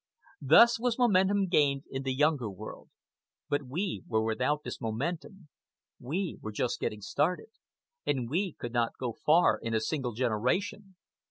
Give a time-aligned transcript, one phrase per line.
[0.41, 2.89] Thus was momentum gained in the Younger World.
[3.49, 5.49] But we were without this momentum.
[5.99, 7.49] We were just getting started,
[8.03, 10.95] and we could not go far in a single generation.